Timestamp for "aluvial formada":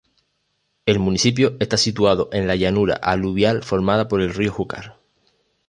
2.95-4.07